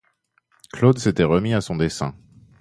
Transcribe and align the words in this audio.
Claude 0.73 0.97
s'était 0.97 1.21
remis 1.23 1.53
à 1.53 1.61
son 1.61 1.75
dessin. 1.75 2.15